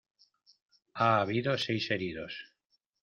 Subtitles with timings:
[1.01, 2.33] Ha habido seis heridos.